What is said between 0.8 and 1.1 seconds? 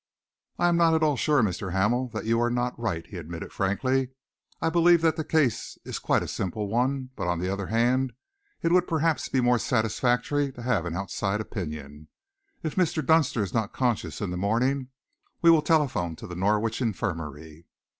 at